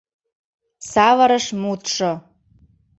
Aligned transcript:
Савырыш 0.91 1.45
мутшо. 1.61 2.11